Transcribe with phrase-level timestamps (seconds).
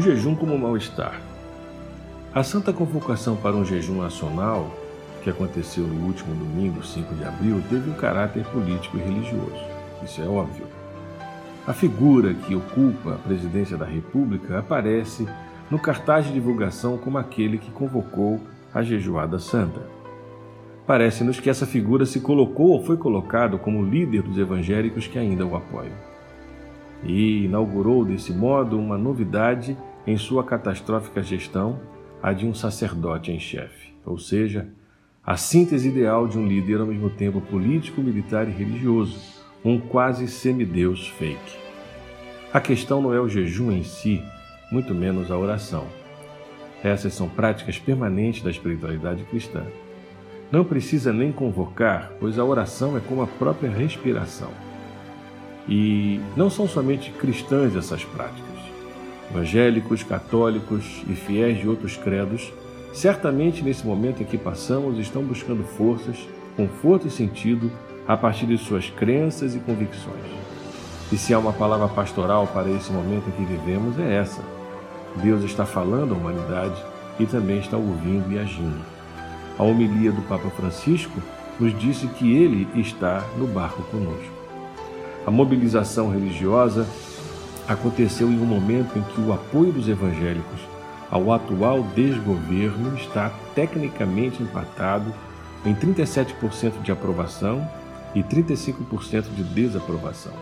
[0.00, 1.20] O jejum como mal-estar.
[2.34, 4.74] A Santa Convocação para um Jejum Nacional,
[5.22, 9.62] que aconteceu no último domingo, 5 de abril, teve um caráter político e religioso.
[10.02, 10.64] Isso é óbvio.
[11.66, 15.28] A figura que ocupa a presidência da República aparece
[15.70, 18.40] no cartaz de divulgação como aquele que convocou
[18.72, 19.82] a Jejuada Santa.
[20.86, 25.44] Parece-nos que essa figura se colocou ou foi colocado como líder dos evangélicos que ainda
[25.44, 25.92] o apoiam.
[27.04, 29.76] E inaugurou desse modo uma novidade
[30.10, 31.78] em sua catastrófica gestão
[32.20, 34.68] a de um sacerdote em chefe, ou seja,
[35.24, 39.20] a síntese ideal de um líder ao mesmo tempo político, militar e religioso,
[39.64, 41.58] um quase semideus fake.
[42.52, 44.20] A questão não é o jejum em si,
[44.72, 45.86] muito menos a oração.
[46.82, 49.62] Essas são práticas permanentes da espiritualidade cristã.
[50.50, 54.50] Não precisa nem convocar, pois a oração é como a própria respiração.
[55.68, 58.49] E não são somente cristãs essas práticas
[59.30, 62.52] evangélicos, católicos e fiéis de outros credos,
[62.92, 66.16] certamente nesse momento em que passamos estão buscando forças,
[66.56, 67.70] conforto e sentido
[68.06, 70.26] a partir de suas crenças e convicções.
[71.12, 74.42] E se há uma palavra pastoral para esse momento em que vivemos, é essa.
[75.16, 76.80] Deus está falando à humanidade
[77.18, 78.80] e também está ouvindo e agindo.
[79.58, 81.20] A homilia do Papa Francisco
[81.58, 84.32] nos disse que ele está no barco conosco.
[85.26, 86.86] A mobilização religiosa
[87.70, 90.60] aconteceu em um momento em que o apoio dos evangélicos
[91.08, 95.14] ao atual desgoverno está tecnicamente empatado
[95.64, 97.64] em 37% de aprovação
[98.12, 100.32] e 35% de desaprovação,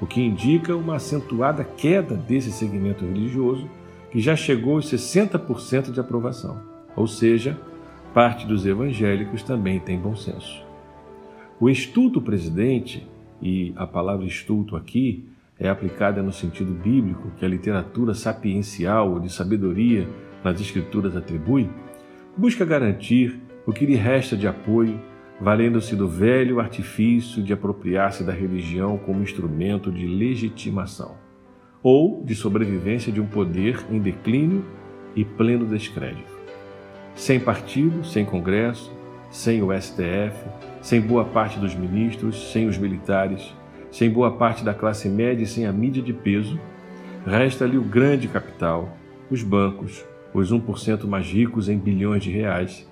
[0.00, 3.68] o que indica uma acentuada queda desse segmento religioso
[4.10, 6.58] que já chegou aos 60% de aprovação,
[6.96, 7.58] ou seja,
[8.14, 10.64] parte dos evangélicos também tem bom senso.
[11.60, 13.06] O estulto presidente,
[13.42, 19.20] e a palavra estulto aqui é aplicada no sentido bíblico que a literatura sapiencial ou
[19.20, 20.08] de sabedoria
[20.44, 21.68] nas Escrituras atribui,
[22.36, 25.00] busca garantir o que lhe resta de apoio,
[25.40, 31.16] valendo-se do velho artifício de apropriar-se da religião como instrumento de legitimação
[31.82, 34.64] ou de sobrevivência de um poder em declínio
[35.14, 36.36] e pleno descrédito.
[37.14, 38.92] Sem partido, sem Congresso,
[39.30, 40.36] sem o STF,
[40.82, 43.54] sem boa parte dos ministros, sem os militares,
[43.96, 46.60] sem boa parte da classe média e sem a mídia de peso,
[47.24, 48.94] resta-lhe o grande capital,
[49.30, 52.86] os bancos, os 1% mais ricos em bilhões de reais,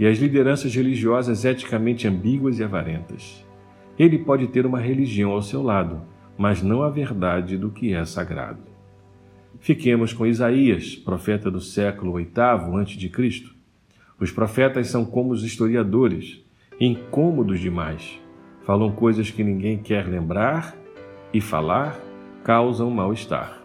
[0.00, 3.46] e as lideranças religiosas eticamente ambíguas e avarentas.
[3.96, 6.02] Ele pode ter uma religião ao seu lado,
[6.36, 8.62] mas não a verdade do que é sagrado.
[9.60, 13.44] Fiquemos com Isaías, profeta do século VIII a.C.
[14.18, 16.44] Os profetas são como os historiadores,
[16.80, 18.18] incômodos demais
[18.68, 20.76] falam coisas que ninguém quer lembrar
[21.32, 21.98] e falar
[22.44, 23.62] causam mal-estar.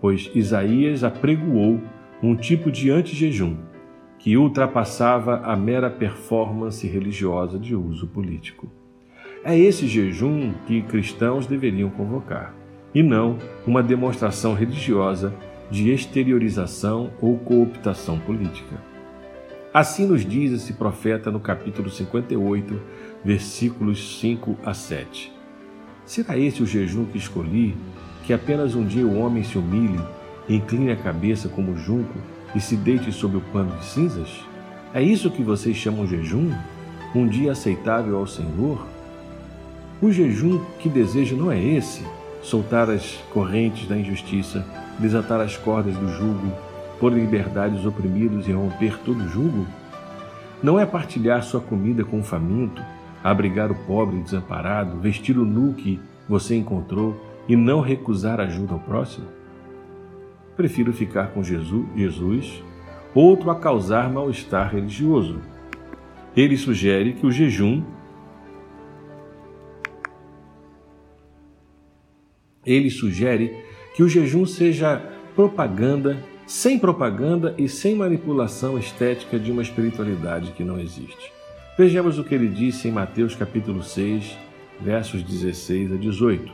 [0.00, 1.80] Pois Isaías apregoou
[2.20, 3.56] um tipo de antejejum
[4.18, 8.68] que ultrapassava a mera performance religiosa de uso político.
[9.44, 12.52] É esse jejum que cristãos deveriam convocar,
[12.92, 15.32] e não uma demonstração religiosa
[15.70, 18.82] de exteriorização ou cooptação política.
[19.72, 22.80] Assim nos diz esse profeta no capítulo 58,
[23.24, 25.32] versículos 5 a 7.
[26.04, 27.74] Será esse o jejum que escolhi,
[28.24, 29.98] que apenas um dia o homem se humilhe,
[30.48, 32.18] incline a cabeça como junco
[32.54, 34.28] e se deite sobre o pano de cinzas?
[34.92, 36.52] É isso que vocês chamam jejum?
[37.14, 38.86] Um dia aceitável ao Senhor?
[40.02, 42.04] O jejum que desejo não é esse:
[42.42, 44.66] soltar as correntes da injustiça,
[44.98, 46.52] desatar as cordas do jugo,
[47.00, 49.66] pôr em liberdade os oprimidos e romper todo jugo?
[50.62, 52.82] Não é partilhar sua comida com o faminto,
[53.24, 55.98] abrigar o pobre desamparado, vestir o nu que
[56.28, 57.18] você encontrou
[57.48, 59.26] e não recusar ajuda ao próximo?
[60.54, 62.62] Prefiro ficar com Jesus, Jesus
[63.14, 65.40] outro a causar mal-estar religioso.
[66.36, 67.82] Ele sugere que o jejum
[72.66, 73.62] ele sugere
[73.94, 75.00] que o jejum seja
[75.36, 81.32] propaganda, sem propaganda e sem manipulação estética de uma espiritualidade que não existe.
[81.76, 84.38] Vejamos o que ele disse em Mateus capítulo 6,
[84.80, 86.52] versos 16 a 18.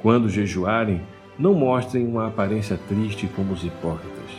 [0.00, 1.00] Quando jejuarem,
[1.36, 4.30] não mostrem uma aparência triste como os hipócritas,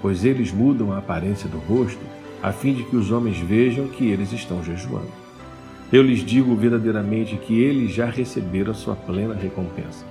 [0.00, 1.98] pois eles mudam a aparência do rosto,
[2.40, 5.10] a fim de que os homens vejam que eles estão jejuando.
[5.92, 10.06] Eu lhes digo verdadeiramente que eles já receberam a sua plena recompensa.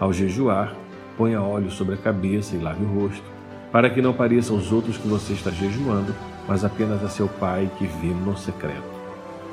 [0.00, 0.74] Ao jejuar,
[1.16, 3.22] ponha óleo sobre a cabeça e lave o rosto,
[3.70, 6.12] para que não pareça aos outros que você está jejuando,
[6.48, 8.98] mas apenas a seu Pai que vê no secreto.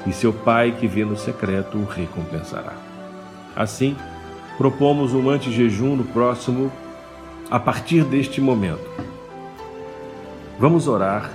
[0.07, 2.73] E seu Pai que vê no secreto o recompensará.
[3.53, 3.95] Assim,
[4.57, 6.71] propomos um antejejum no próximo
[7.51, 8.89] a partir deste momento.
[10.57, 11.29] Vamos orar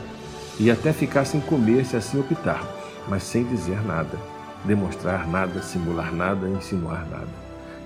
[0.58, 2.68] e até ficar sem comer se assim optarmos,
[3.06, 4.18] mas sem dizer nada,
[4.64, 7.28] demonstrar nada, simular nada, insinuar nada.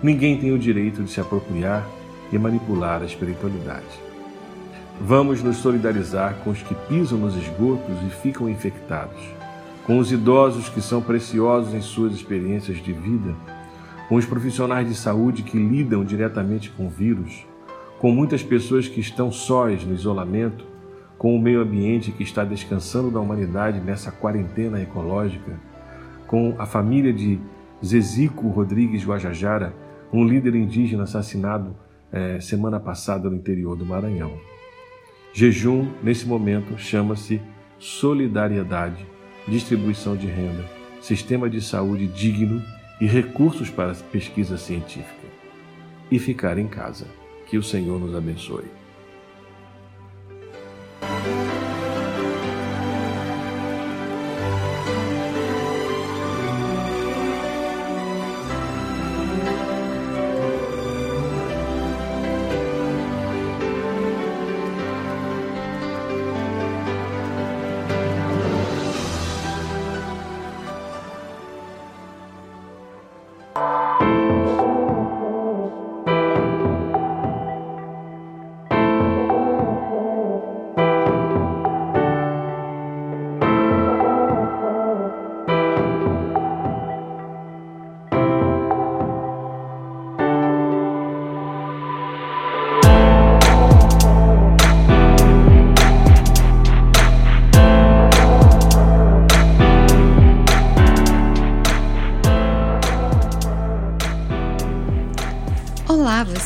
[0.02, 1.84] Ninguém tem o direito de se apropriar
[2.32, 4.03] e manipular a espiritualidade.
[5.00, 9.20] Vamos nos solidarizar com os que pisam nos esgotos e ficam infectados,
[9.84, 13.34] com os idosos que são preciosos em suas experiências de vida,
[14.08, 17.44] com os profissionais de saúde que lidam diretamente com o vírus,
[17.98, 20.64] com muitas pessoas que estão sós no isolamento,
[21.18, 25.58] com o meio ambiente que está descansando da humanidade nessa quarentena ecológica,
[26.26, 27.40] com a família de
[27.84, 29.74] Zezico Rodrigues Guajajara,
[30.12, 31.74] um líder indígena assassinado
[32.12, 34.53] eh, semana passada no interior do Maranhão.
[35.36, 37.42] Jejum, nesse momento, chama-se
[37.76, 39.04] solidariedade,
[39.48, 40.64] distribuição de renda,
[41.00, 42.62] sistema de saúde digno
[43.00, 45.26] e recursos para pesquisa científica.
[46.08, 47.08] E ficar em casa.
[47.48, 48.66] Que o Senhor nos abençoe.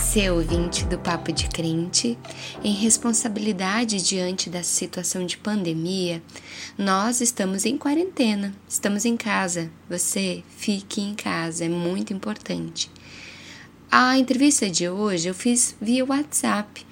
[0.08, 2.18] Você, ouvinte do Papo de Crente,
[2.64, 6.22] em responsabilidade diante da situação de pandemia,
[6.78, 9.70] nós estamos em quarentena, estamos em casa.
[9.86, 12.90] Você fique em casa, é muito importante.
[13.90, 16.86] A entrevista de hoje eu fiz via WhatsApp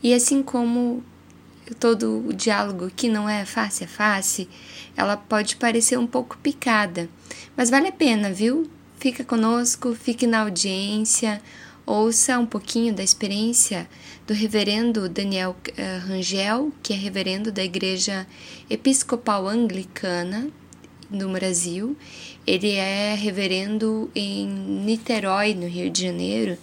[0.00, 1.02] e assim como
[1.80, 4.48] todo o diálogo que não é face a face,
[4.96, 7.10] ela pode parecer um pouco picada,
[7.56, 8.70] mas vale a pena, viu?
[9.00, 11.42] Fica conosco, fique na audiência
[11.84, 13.88] Ouça um pouquinho da experiência
[14.24, 18.24] do reverendo Daniel eh, Rangel, que é reverendo da Igreja
[18.70, 20.48] Episcopal Anglicana
[21.10, 21.96] no Brasil.
[22.46, 26.56] Ele é reverendo em Niterói, no Rio de Janeiro,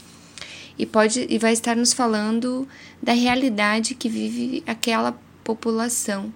[0.78, 2.66] e pode e vai estar nos falando
[3.02, 6.34] da realidade que vive aquela população.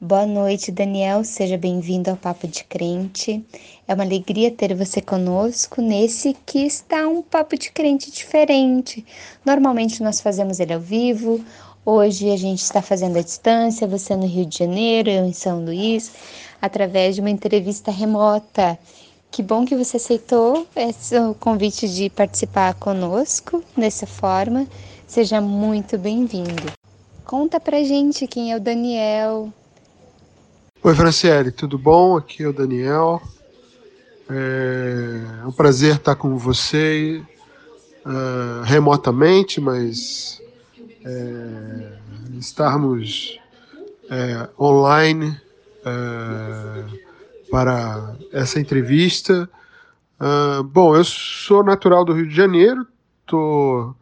[0.00, 1.24] Boa noite, Daniel.
[1.24, 3.44] Seja bem-vindo ao Papo de Crente.
[3.86, 9.04] É uma alegria ter você conosco nesse que está um Papo de Crente diferente.
[9.44, 11.44] Normalmente nós fazemos ele ao vivo,
[11.84, 15.64] hoje a gente está fazendo à distância, você no Rio de Janeiro, eu em São
[15.64, 16.12] Luís,
[16.62, 18.78] através de uma entrevista remota.
[19.32, 24.64] Que bom que você aceitou esse convite de participar conosco dessa forma.
[25.08, 26.72] Seja muito bem-vindo.
[27.24, 29.52] Conta pra gente quem é o Daniel,
[30.80, 32.16] Oi, Franciele, tudo bom?
[32.16, 33.20] Aqui é o Daniel.
[34.30, 37.20] É um prazer estar com você
[38.06, 40.40] uh, remotamente, mas
[41.04, 41.98] é,
[42.38, 43.40] estarmos
[44.08, 45.36] é, online
[45.84, 46.84] é,
[47.50, 49.50] para essa entrevista.
[50.20, 52.86] Uh, bom, eu sou natural do Rio de Janeiro,
[53.26, 53.94] tô,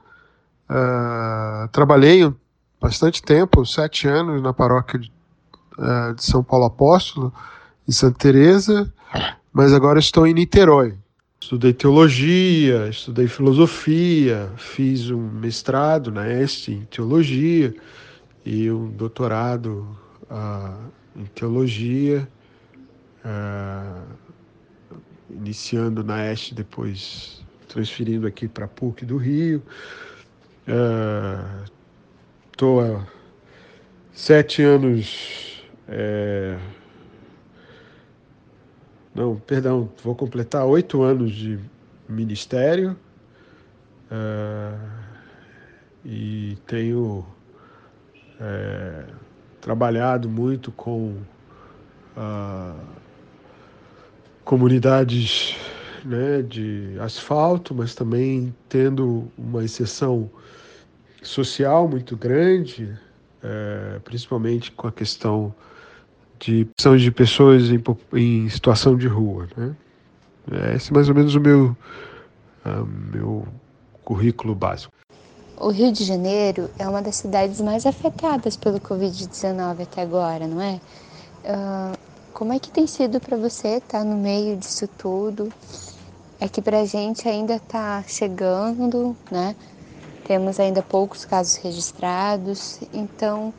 [0.68, 2.30] uh, trabalhei
[2.78, 5.15] bastante tempo, sete anos na paróquia de
[5.78, 7.32] uh, de São Paulo Apóstolo,
[7.88, 8.92] em Santa Teresa,
[9.52, 10.94] mas agora estou em Niterói.
[11.40, 17.74] Estudei teologia, estudei filosofia, fiz um mestrado na Este em teologia
[18.44, 19.96] e um doutorado
[20.30, 22.28] uh, em teologia,
[23.24, 24.02] uh,
[25.30, 29.62] iniciando na Este, depois transferindo aqui para a PUC do Rio.
[32.50, 33.06] Estou uh, há
[34.12, 35.55] sete anos
[35.88, 36.58] é...
[39.14, 41.58] Não, perdão, vou completar oito anos de
[42.08, 42.96] ministério
[44.10, 44.74] é...
[46.04, 47.24] e tenho
[48.40, 49.04] é...
[49.60, 51.16] trabalhado muito com
[54.44, 55.56] comunidades
[56.04, 60.30] né, de asfalto, mas também tendo uma exceção
[61.22, 62.96] social muito grande,
[63.42, 65.52] é, principalmente com a questão
[66.38, 67.82] de de pessoas em,
[68.14, 69.48] em situação de rua.
[69.56, 69.74] Né?
[70.50, 71.76] É, esse é mais ou menos o meu,
[73.12, 73.46] meu
[74.04, 74.92] currículo básico.
[75.58, 80.60] O Rio de Janeiro é uma das cidades mais afetadas pelo Covid-19 até agora, não
[80.60, 80.80] é?
[81.44, 81.98] Uh,
[82.34, 85.50] como é que tem sido para você estar tá no meio disso tudo?
[86.38, 89.56] É que para a gente ainda está chegando, né?
[90.26, 93.54] Temos ainda poucos casos registrados, então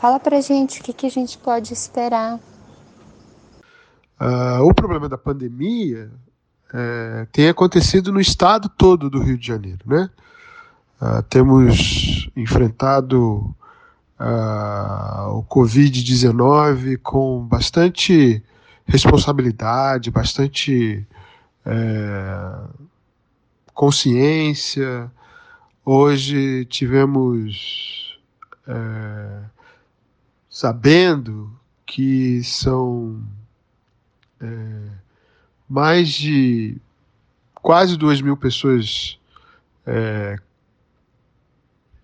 [0.00, 2.38] fala para gente o que, que a gente pode esperar.
[4.20, 6.10] Uh, o problema da pandemia
[6.72, 10.10] é, tem acontecido no estado todo do Rio de Janeiro, né?
[11.00, 13.54] Uh, temos enfrentado
[14.18, 18.42] uh, o Covid-19 com bastante
[18.84, 21.06] responsabilidade, bastante
[21.64, 22.54] é,
[23.74, 25.10] consciência.
[25.84, 28.18] Hoje tivemos
[28.66, 29.40] é,
[30.58, 33.22] sabendo que são
[34.40, 34.88] é,
[35.68, 36.76] mais de
[37.54, 39.20] quase duas mil pessoas
[39.86, 40.36] é,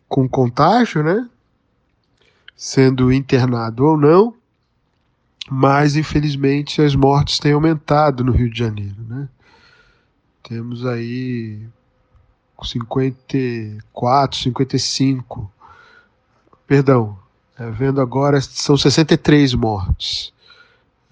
[0.09, 1.29] com contágio, né?
[2.55, 4.37] Sendo internado ou não,
[5.51, 9.29] mas infelizmente as mortes têm aumentado no Rio de Janeiro, né?
[10.45, 11.67] Temos aí
[12.63, 15.53] 54, 55,
[16.69, 17.24] perdão,
[17.59, 20.33] é, vendo agora são 63 mortes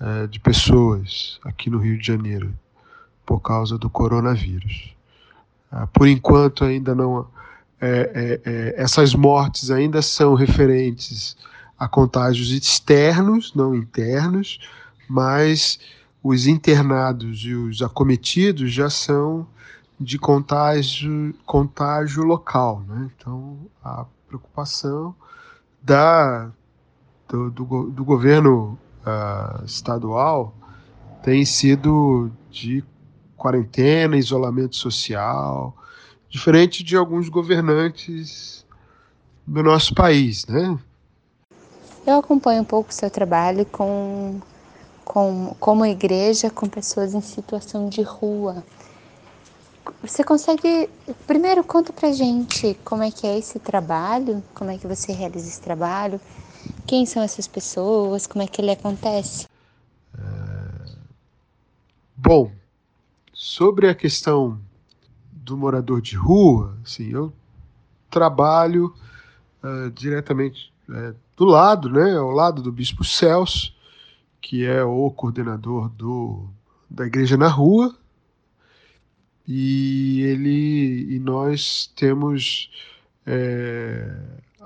[0.00, 2.52] é, de pessoas aqui no Rio de Janeiro
[3.24, 4.94] por causa do coronavírus.
[5.70, 7.26] Ah, por enquanto ainda não
[7.80, 11.36] é, é, é, essas mortes ainda são referentes
[11.78, 14.60] a contágios externos, não internos,
[15.08, 15.80] mas
[16.22, 19.46] os internados e os acometidos já são
[19.98, 22.84] de contágio, contágio local.
[22.86, 23.10] Né?
[23.16, 25.14] Então, a preocupação
[25.82, 26.50] da,
[27.28, 30.54] do, do, do governo uh, estadual
[31.22, 32.84] tem sido de
[33.36, 35.76] quarentena, isolamento social,
[36.28, 38.64] diferente de alguns governantes
[39.46, 40.78] do nosso país, né?
[42.06, 44.40] Eu acompanho um pouco o seu trabalho com,
[45.04, 48.64] com como igreja com pessoas em situação de rua.
[50.02, 50.88] Você consegue,
[51.26, 55.48] primeiro conta pra gente como é que é esse trabalho, como é que você realiza
[55.48, 56.20] esse trabalho,
[56.86, 59.46] quem são essas pessoas, como é que ele acontece?
[60.16, 60.92] É...
[62.16, 62.52] Bom,
[63.32, 64.60] sobre a questão
[65.32, 67.32] do morador de rua, assim, eu
[68.08, 68.94] trabalho
[69.62, 73.74] uh, diretamente uh, do lado, né, ao lado do Bispo Celso,
[74.40, 76.48] que é o coordenador do,
[76.88, 77.96] da Igreja na Rua,
[79.46, 82.70] e ele e nós temos
[83.26, 84.14] é,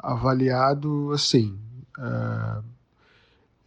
[0.03, 1.59] avaliado assim,
[1.99, 2.63] uh,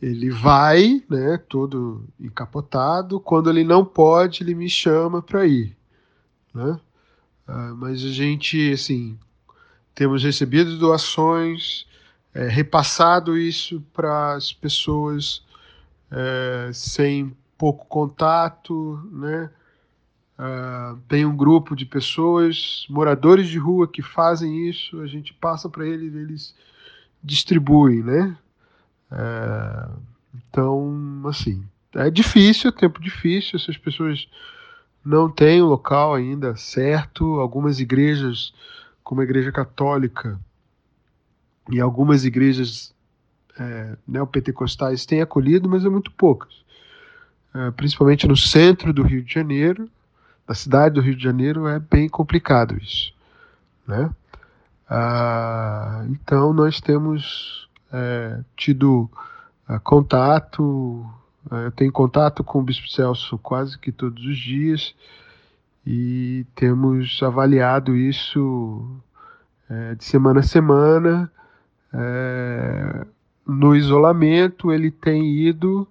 [0.01, 3.19] ele vai, né, todo encapotado.
[3.19, 5.75] Quando ele não pode, ele me chama para ir,
[6.53, 6.79] né?
[7.47, 9.17] Uh, mas a gente, assim,
[9.93, 11.85] temos recebido doações,
[12.33, 15.43] é, repassado isso para as pessoas
[16.11, 19.49] é, sem pouco contato, né?
[20.39, 25.01] Uh, tem um grupo de pessoas, moradores de rua, que fazem isso.
[25.01, 26.55] A gente passa para eles, eles
[27.21, 28.37] distribuem, né?
[29.11, 29.99] Uh,
[30.33, 31.61] então, assim,
[31.93, 33.59] é difícil, é tempo difícil.
[33.59, 34.29] Essas pessoas
[35.03, 37.41] não têm o local ainda certo.
[37.41, 38.53] Algumas igrejas,
[39.03, 40.39] como a Igreja Católica
[41.69, 42.93] e algumas igrejas
[43.59, 46.63] é, neopentecostais têm acolhido, mas é muito poucas.
[47.53, 49.89] É, principalmente no centro do Rio de Janeiro,
[50.49, 53.13] na cidade do Rio de Janeiro, é bem complicado isso.
[53.87, 54.09] Né?
[54.89, 59.09] Ah, então, nós temos é, tido
[59.69, 61.07] é, contato
[61.51, 64.93] é, eu tenho contato com o Bispo Celso quase que todos os dias
[65.85, 69.01] e temos avaliado isso
[69.69, 71.31] é, de semana a semana.
[71.93, 73.05] É,
[73.47, 75.87] no isolamento, ele tem ido,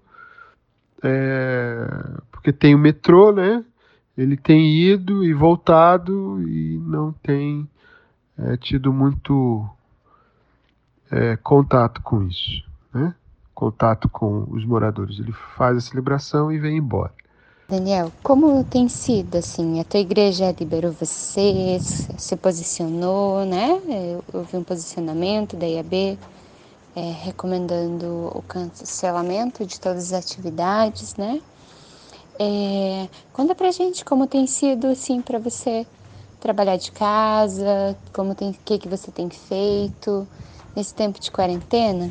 [1.02, 1.88] é,
[2.30, 3.64] porque tem o metrô, né?
[4.18, 7.68] Ele tem ido e voltado e não tem
[8.36, 9.64] é, tido muito
[11.08, 13.14] é, contato com isso, né?
[13.54, 15.20] contato com os moradores.
[15.20, 17.12] Ele faz a celebração e vem embora.
[17.68, 19.78] Daniel, como tem sido assim?
[19.78, 23.80] A tua igreja liberou você, se posicionou, né?
[24.32, 26.18] Houve um posicionamento da IAB
[26.96, 31.40] é, recomendando o cancelamento de todas as atividades, né?
[32.38, 35.86] É, conta pra gente como tem sido assim para você
[36.40, 40.26] trabalhar de casa, como tem, o que que você tem feito
[40.76, 42.10] nesse tempo de quarentena?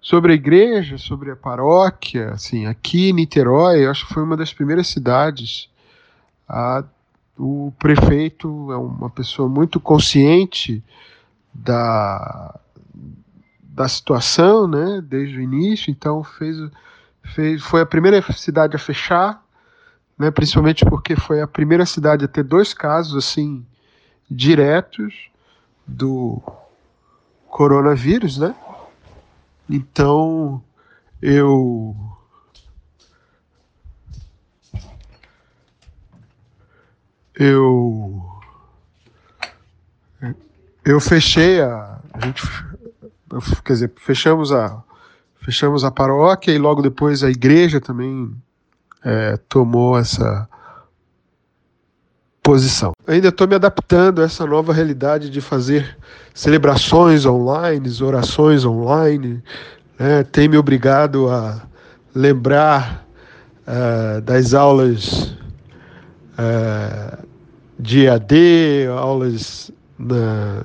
[0.00, 4.36] Sobre a igreja, sobre a paróquia, assim, aqui em Niterói, eu acho que foi uma
[4.36, 5.68] das primeiras cidades
[6.48, 6.84] a,
[7.38, 10.82] o prefeito é uma pessoa muito consciente
[11.52, 12.60] da,
[13.74, 16.56] da situação, né, desde o início, então fez,
[17.34, 19.44] fez, foi a primeira cidade a fechar,
[20.16, 23.66] né, principalmente porque foi a primeira cidade a ter dois casos assim
[24.30, 25.28] diretos
[25.84, 26.40] do
[27.48, 28.54] coronavírus, né?
[29.68, 30.62] Então
[31.20, 31.96] eu
[37.34, 38.22] eu
[40.84, 42.42] eu fechei a, a gente
[43.64, 44.82] quer dizer fechamos a
[45.40, 48.34] fechamos a paróquia e logo depois a igreja também
[49.04, 50.48] é, tomou essa
[52.42, 52.92] posição.
[53.06, 55.96] Ainda estou me adaptando a essa nova realidade de fazer
[56.34, 59.42] celebrações online, orações online,
[59.98, 60.22] né?
[60.24, 61.62] tem me obrigado a
[62.14, 63.06] lembrar
[63.66, 65.36] uh, das aulas
[66.38, 67.26] uh,
[67.78, 70.64] de EAD, aulas na,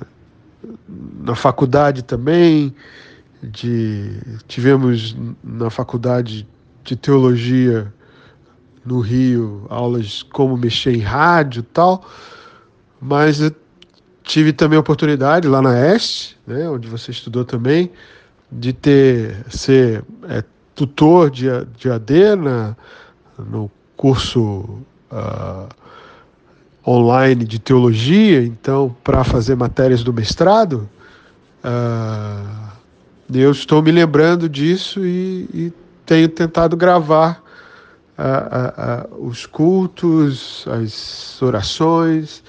[0.88, 2.74] na faculdade também,
[3.42, 6.46] de, tivemos na faculdade
[6.84, 7.92] de teologia
[8.84, 12.04] no Rio aulas como mexer em rádio tal,
[13.00, 13.54] mas eu
[14.22, 17.90] tive também a oportunidade lá na Este, né, onde você estudou também,
[18.50, 22.76] de ter ser é, tutor de, de AD na,
[23.38, 25.68] no curso uh,
[26.86, 30.88] online de teologia, então, para fazer matérias do mestrado,
[31.64, 32.70] uh,
[33.32, 35.72] eu estou me lembrando disso e, e
[36.04, 37.42] tenho tentado gravar
[38.18, 42.42] uh, os cultos, as orações.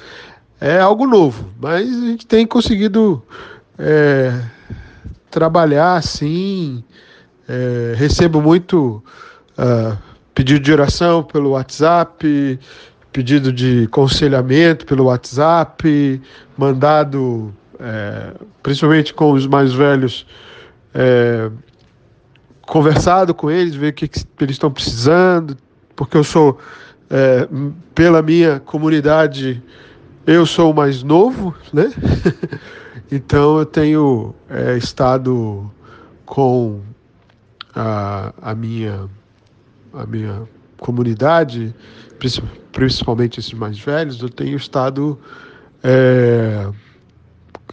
[0.59, 3.23] É algo novo, mas a gente tem conseguido
[3.77, 4.43] é,
[5.31, 6.83] trabalhar assim.
[7.47, 9.03] É, recebo muito
[9.57, 9.97] uh,
[10.33, 12.59] pedido de oração pelo WhatsApp,
[13.11, 16.21] pedido de conselhamento pelo WhatsApp,
[16.57, 20.25] mandado, é, principalmente com os mais velhos,
[20.93, 21.49] é,
[22.61, 25.57] conversado com eles, ver o que, que eles estão precisando,
[25.95, 26.57] porque eu sou,
[27.09, 27.47] é,
[27.93, 29.61] pela minha comunidade,
[30.25, 31.91] eu sou o mais novo, né?
[33.11, 35.69] então eu tenho é, estado
[36.25, 36.79] com
[37.75, 39.09] a, a, minha,
[39.93, 40.43] a minha
[40.77, 41.75] comunidade,
[42.71, 45.19] principalmente esses mais velhos, eu tenho estado
[45.83, 46.69] é,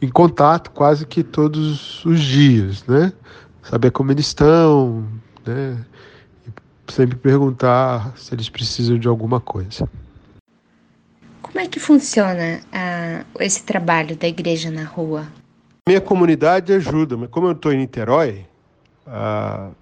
[0.00, 3.12] em contato quase que todos os dias, né?
[3.62, 5.04] Saber como eles estão,
[5.46, 5.84] né?
[6.46, 9.88] E sempre perguntar se eles precisam de alguma coisa.
[11.42, 15.26] Como é que funciona uh, esse trabalho da igreja na rua?
[15.86, 18.46] Minha comunidade ajuda, mas como eu estou em Niterói,
[19.06, 19.74] uh,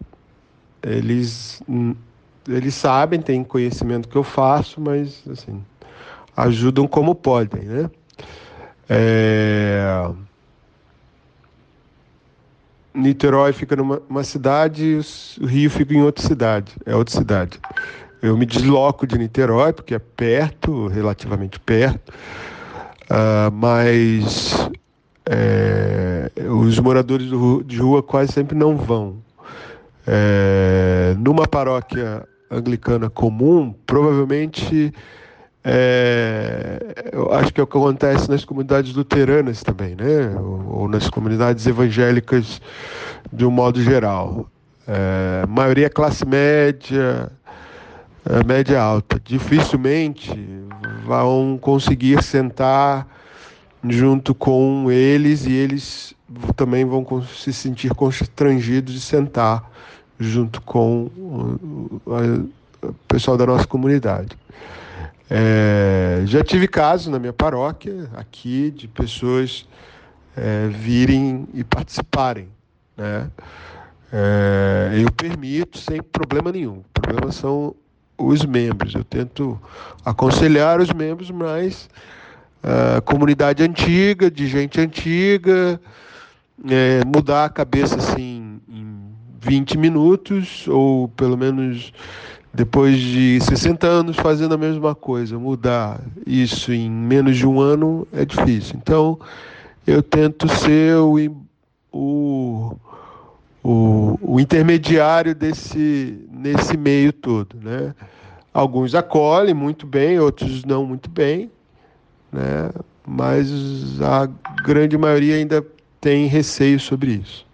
[0.83, 1.61] eles
[2.49, 5.63] eles sabem, têm conhecimento que eu faço, mas assim
[6.37, 7.91] ajudam como podem, né?
[8.89, 10.11] É...
[12.95, 15.01] Niterói fica numa cidade
[15.41, 17.59] o Rio fica em outra cidade, é outra cidade.
[18.23, 22.11] Eu me desloco de Niterói, porque é perto, relativamente perto,
[23.11, 24.71] uh, mas
[25.27, 27.29] é, os moradores
[27.67, 29.19] de rua quase sempre não vão.
[30.07, 34.93] É, numa paróquia anglicana comum, provavelmente
[35.69, 40.33] é, eu acho que é o que acontece nas comunidades luteranas também, né?
[40.39, 42.61] Ou, ou nas comunidades evangélicas
[43.33, 44.49] de um modo geral.
[44.87, 47.33] É, maioria é classe média,
[48.25, 49.21] é, média alta.
[49.25, 50.33] Dificilmente
[51.05, 53.05] vão conseguir sentar
[53.89, 56.15] junto com eles e eles
[56.55, 59.69] também vão se sentir constrangidos de sentar
[60.19, 61.11] junto com
[62.07, 64.37] o pessoal da nossa comunidade.
[65.29, 69.67] É, já tive casos na minha paróquia aqui de pessoas
[70.37, 72.49] é, virem e participarem.
[72.97, 73.29] Né?
[74.13, 76.79] É, eu permito sem problema nenhum.
[76.79, 77.75] O problema são
[78.17, 78.95] os membros.
[78.95, 79.61] Eu tento
[80.05, 81.89] aconselhar os membros, mas
[82.97, 85.81] a comunidade antiga, de gente antiga,
[86.69, 88.46] é, mudar a cabeça assim
[89.47, 91.93] 20 minutos, ou pelo menos
[92.53, 98.09] depois de 60 anos fazendo a mesma coisa, mudar isso em menos de um ano
[98.13, 98.77] é difícil.
[98.81, 99.19] Então,
[99.87, 101.17] eu tento ser o,
[101.93, 102.77] o,
[103.63, 107.57] o, o intermediário desse, nesse meio todo.
[107.63, 107.95] Né?
[108.53, 111.51] Alguns acolhem muito bem, outros não muito bem,
[112.33, 112.71] né?
[113.07, 114.27] mas a
[114.65, 115.65] grande maioria ainda
[116.01, 117.46] tem receio sobre isso.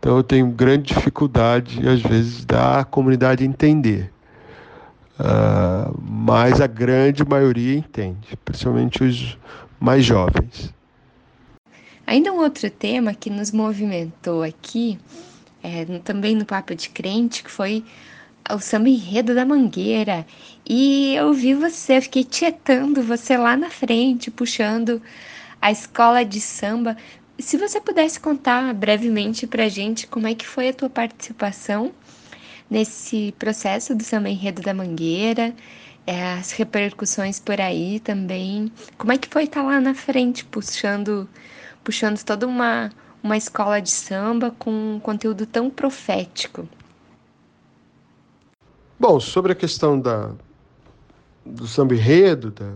[0.00, 4.10] Então eu tenho grande dificuldade, às vezes, da comunidade entender.
[5.18, 9.38] uh, mas a grande maioria entende, principalmente os
[9.78, 10.72] mais jovens.
[12.06, 14.98] Ainda um outro tema que nos movimentou aqui,
[15.62, 17.84] é, também no Papo de Crente, que foi
[18.50, 20.26] o samba enredo da Mangueira.
[20.66, 25.00] E eu vi você, fiquei tietando você lá na frente, puxando
[25.60, 26.96] a escola de samba.
[27.40, 31.92] Se você pudesse contar brevemente pra gente como é que foi a tua participação
[32.68, 35.54] nesse processo do samba enredo da Mangueira,
[36.06, 38.70] é, as repercussões por aí também.
[38.98, 41.28] Como é que foi estar lá na frente, puxando,
[41.82, 42.90] puxando toda uma,
[43.22, 46.68] uma escola de samba com um conteúdo tão profético?
[48.98, 50.32] Bom, sobre a questão da,
[51.44, 52.72] do samba enredo, da,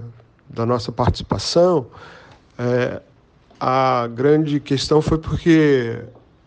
[0.48, 1.86] da nossa participação,
[2.58, 3.02] é,
[3.58, 6.02] a grande questão foi porque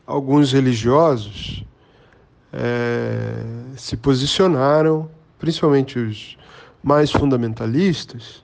[0.05, 1.65] alguns religiosos
[2.53, 3.43] é,
[3.75, 6.37] se posicionaram, principalmente os
[6.83, 8.43] mais fundamentalistas,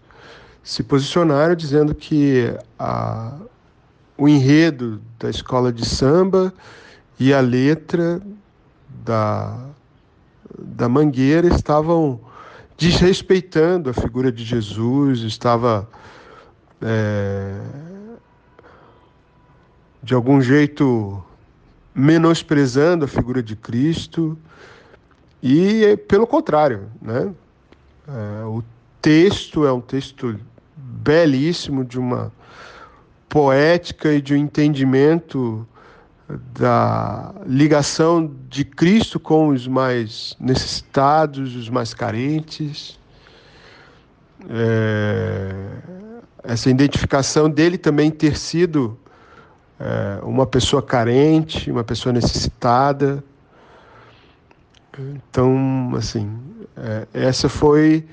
[0.63, 3.37] se posicionaram dizendo que a,
[4.17, 6.53] o enredo da escola de samba
[7.19, 8.21] e a letra
[9.03, 9.73] da
[10.59, 12.19] da Mangueira estavam
[12.77, 15.87] desrespeitando a figura de Jesus, estava
[16.81, 17.59] é,
[20.03, 21.23] de algum jeito
[21.95, 24.37] menosprezando a figura de Cristo
[25.41, 27.31] e pelo contrário, né?
[28.07, 28.61] É, o
[29.01, 30.37] texto é um texto
[30.75, 32.31] belíssimo de uma
[33.29, 35.65] poética e de um entendimento
[36.53, 42.99] da ligação de Cristo com os mais necessitados, os mais carentes.
[44.49, 45.53] É,
[46.43, 48.97] essa identificação dele também ter sido
[49.83, 53.21] é, uma pessoa carente, uma pessoa necessitada.
[54.97, 56.39] Então, assim,
[56.77, 58.05] é, essa foi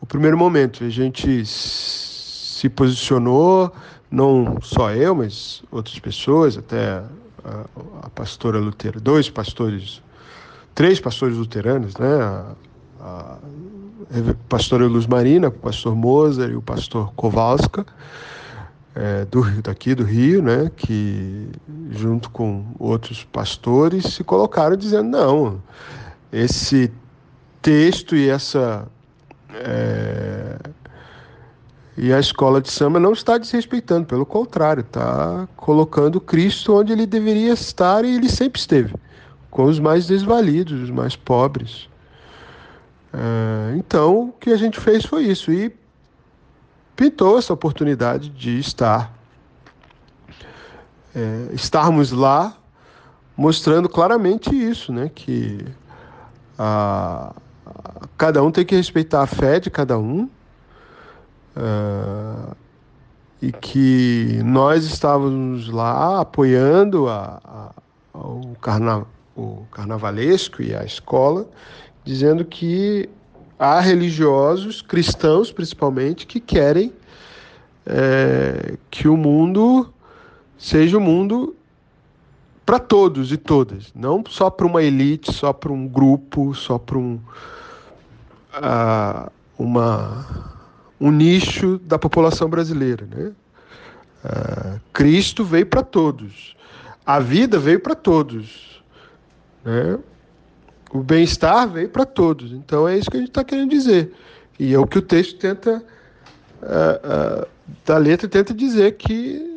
[0.00, 0.84] o primeiro momento.
[0.84, 3.72] A gente se posicionou,
[4.10, 7.02] não só eu, mas outras pessoas, até
[7.42, 7.64] a,
[8.02, 10.02] a pastora Lutera, dois pastores,
[10.74, 12.20] três pastores luteranos, né?
[12.20, 12.54] A,
[13.00, 13.38] a,
[14.48, 17.86] pastora Luz Marina, o pastor Moser e o pastor Kowalska,
[18.94, 20.70] é, do, daqui do Rio, né?
[20.76, 21.48] Que
[21.90, 25.62] junto com outros pastores se colocaram dizendo não,
[26.32, 26.92] esse
[27.60, 28.86] texto e essa
[29.52, 30.58] é,
[31.96, 37.06] e a escola de samba não está desrespeitando, pelo contrário, está colocando Cristo onde ele
[37.06, 38.94] deveria estar e ele sempre esteve,
[39.50, 41.88] com os mais desvalidos, os mais pobres.
[43.12, 45.72] É, então, o que a gente fez foi isso e
[46.96, 49.12] pintou essa oportunidade de estar,
[51.14, 52.56] é, estarmos lá,
[53.36, 55.64] mostrando claramente isso, né, que
[56.58, 57.34] a,
[57.66, 60.28] a, cada um tem que respeitar a fé de cada um
[61.56, 62.56] Uh,
[63.40, 67.72] e que nós estávamos lá apoiando a,
[68.14, 71.46] o, carna, o carnavalesco e a escola,
[72.02, 73.08] dizendo que
[73.58, 76.92] há religiosos, cristãos principalmente, que querem
[77.86, 79.92] é, que o mundo
[80.58, 81.56] seja o um mundo
[82.64, 86.96] para todos e todas, não só para uma elite, só para um grupo, só para
[86.96, 87.20] um,
[88.56, 90.54] uh, uma
[90.98, 93.06] um nicho da população brasileira.
[93.06, 93.32] Né?
[94.24, 96.56] Uh, Cristo veio para todos,
[97.04, 98.82] a vida veio para todos,
[99.62, 99.98] né?
[100.94, 102.52] O bem-estar veio para todos.
[102.52, 104.14] Então é isso que a gente está querendo dizer.
[104.58, 105.84] E é o que o texto tenta,
[106.62, 107.46] uh, uh,
[107.84, 109.52] da letra, tenta dizer que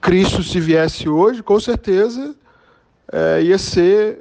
[0.00, 2.36] Cristo, se viesse hoje, com certeza
[3.10, 4.20] eh, ia ser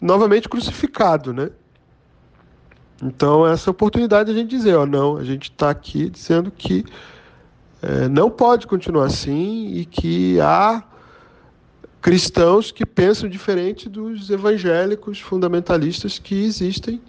[0.00, 1.50] novamente crucificado, né?
[3.02, 6.86] Então, essa oportunidade de a gente dizer, ó, não, a gente está aqui dizendo que
[7.82, 10.82] é, não pode continuar assim e que há
[12.00, 17.00] cristãos que pensam diferente dos evangélicos fundamentalistas que existem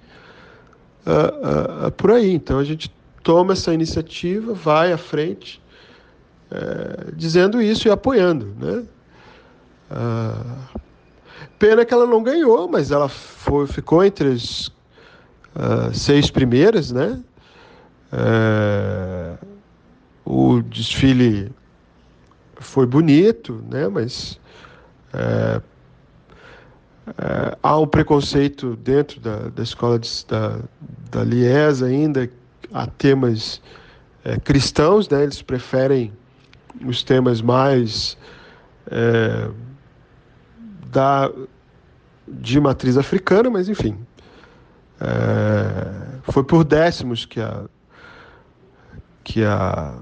[1.06, 2.32] uh, uh, por aí.
[2.34, 2.92] Então, a gente
[3.24, 5.62] toma essa iniciativa, vai à frente,
[6.52, 8.84] é, dizendo isso e apoiando, né?
[9.92, 10.80] Uh,
[11.60, 14.68] pena que ela não ganhou, mas ela foi, ficou entre as
[15.56, 17.22] uh, seis primeiras, né?
[18.12, 19.46] Uh,
[20.26, 21.52] o desfile
[22.56, 23.88] foi bonito, né?
[23.88, 24.40] Mas
[25.14, 25.62] uh,
[27.64, 30.60] há um preconceito dentro da, da escola de, da,
[31.12, 32.30] da Lies ainda
[32.72, 33.62] a temas
[34.24, 35.24] é, cristãos, né?
[35.24, 36.14] Eles preferem
[36.86, 38.18] os temas mais
[38.92, 39.50] é,
[40.92, 41.32] da
[42.28, 43.98] de matriz africana, mas enfim,
[45.02, 47.64] É, foi por décimos que a,
[49.24, 49.98] que a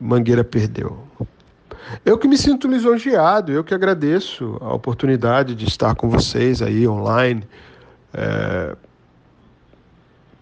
[0.00, 1.07] Mangueira perdeu.
[2.04, 6.86] Eu que me sinto lisonjeado, eu que agradeço a oportunidade de estar com vocês aí
[6.86, 7.44] online,
[8.12, 8.76] é,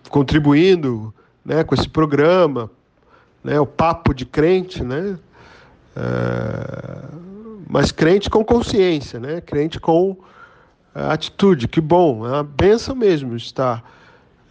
[0.09, 1.13] contribuindo
[1.45, 2.71] né, com esse programa,
[3.43, 5.19] né, o papo de crente, né,
[5.95, 7.05] é,
[7.69, 10.17] mas crente com consciência, né, crente com
[10.95, 11.69] é, atitude.
[11.69, 13.85] Que bom, é uma benção mesmo estar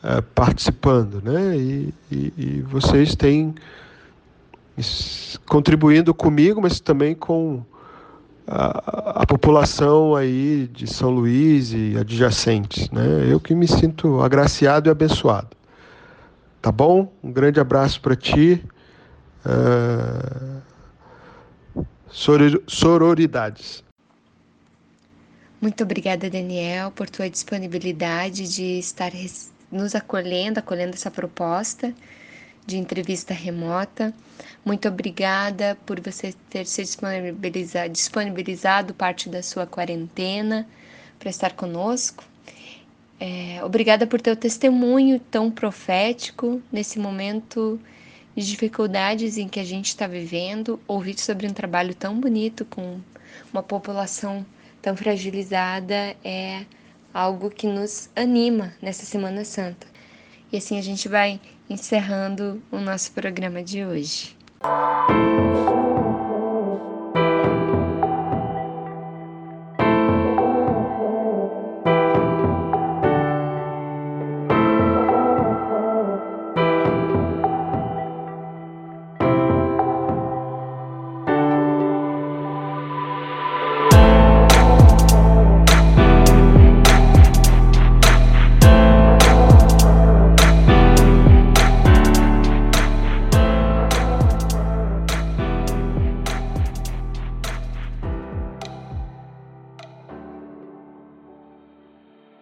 [0.03, 3.53] é, participando, né, e, e, e vocês têm
[5.47, 7.63] contribuindo comigo, mas também com
[8.47, 13.25] a, a, população aí de São Luís e adjacentes, né?
[13.27, 15.49] Eu que me sinto agraciado e abençoado.
[16.61, 17.11] Tá bom?
[17.23, 18.63] Um grande abraço para ti.
[19.45, 20.61] Uh,
[22.67, 23.83] sororidades.
[25.61, 29.11] Muito obrigada, Daniel, por tua disponibilidade de estar
[29.71, 31.93] nos acolhendo, acolhendo essa proposta
[32.65, 34.13] de entrevista remota.
[34.63, 40.67] Muito obrigada por você ter se disponibilizado, disponibilizado parte da sua quarentena
[41.19, 42.23] para estar conosco.
[43.19, 47.79] É, obrigada por teu testemunho tão profético nesse momento
[48.35, 50.79] de dificuldades em que a gente está vivendo.
[50.87, 52.99] Ouvir sobre um trabalho tão bonito com
[53.53, 54.45] uma população
[54.81, 56.65] tão fragilizada é
[57.13, 59.87] algo que nos anima nessa Semana Santa.
[60.51, 64.35] E assim a gente vai encerrando o nosso programa de hoje.